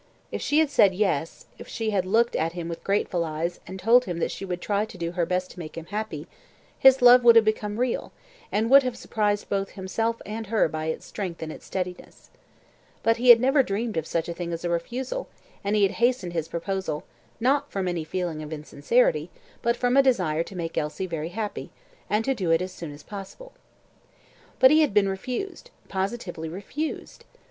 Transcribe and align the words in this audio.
If 0.31 0.41
she 0.41 0.57
had 0.57 0.71
said 0.71 0.95
yes 0.95 1.45
if 1.59 1.67
she 1.67 1.91
had 1.91 2.07
looked 2.07 2.35
at 2.35 2.53
him 2.53 2.67
with 2.67 2.83
grateful 2.83 3.23
eyes, 3.23 3.59
and 3.67 3.79
told 3.79 4.05
him 4.05 4.17
that 4.17 4.31
she 4.31 4.43
would 4.43 4.59
try 4.59 4.83
to 4.83 4.97
do 4.97 5.11
her 5.11 5.27
best 5.27 5.51
to 5.51 5.59
make 5.59 5.77
him 5.77 5.85
happy, 5.85 6.25
his 6.79 7.03
love 7.03 7.23
would 7.23 7.35
have 7.35 7.45
become 7.45 7.79
real, 7.79 8.11
and 8.51 8.71
would 8.71 8.81
have 8.81 8.97
surprised 8.97 9.47
both 9.47 9.73
himself 9.73 10.19
and 10.25 10.47
her 10.47 10.67
by 10.67 10.85
its 10.85 11.05
strength 11.05 11.43
and 11.43 11.51
its 11.51 11.67
steadiness. 11.67 12.31
But 13.03 13.17
he 13.17 13.29
had 13.29 13.39
never 13.39 13.61
dreamed 13.61 13.95
of 13.95 14.07
such 14.07 14.27
a 14.27 14.33
thing 14.33 14.51
as 14.51 14.65
a 14.65 14.71
refusal, 14.71 15.29
and 15.63 15.75
he 15.75 15.83
had 15.83 15.91
hastened 16.01 16.33
his 16.33 16.47
proposal, 16.47 17.03
not 17.39 17.69
from 17.71 17.87
any 17.87 18.03
feeling 18.03 18.41
of 18.41 18.51
insecurity, 18.51 19.29
but 19.61 19.77
from 19.77 19.95
a 19.95 20.01
desire 20.01 20.41
to 20.41 20.55
make 20.55 20.79
Elsie 20.79 21.05
very 21.05 21.29
happy, 21.29 21.69
and 22.09 22.25
to 22.25 22.33
do 22.33 22.49
it 22.49 22.63
as 22.63 22.71
soon 22.73 22.91
as 22.91 23.03
possible. 23.03 23.51
But 24.57 24.71
he 24.71 24.81
had 24.81 24.95
been 24.95 25.09
refused 25.09 25.69
positively 25.89 26.49
refused. 26.49 27.23